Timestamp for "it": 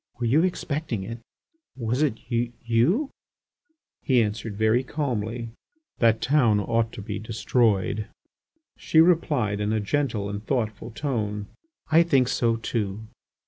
1.03-1.19, 2.01-2.15